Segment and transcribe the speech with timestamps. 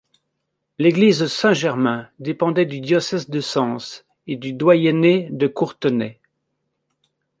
[0.79, 6.19] L'église Saint-Germain dépendait du diocèse de Sens et du doyenné de Courtenay.